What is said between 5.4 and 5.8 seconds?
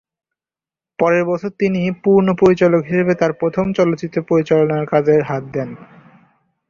দেন।